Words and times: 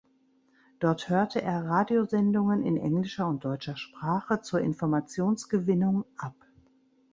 Dort 0.79 1.09
hörte 1.09 1.43
er 1.43 1.63
Radiosendungen 1.67 2.63
in 2.63 2.75
englischer 2.75 3.27
und 3.27 3.45
deutscher 3.45 3.77
Sprache 3.77 4.41
zur 4.41 4.59
Informationsgewinnung 4.59 6.05
ab. 6.17 6.33